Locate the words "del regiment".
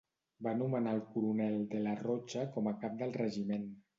3.05-3.71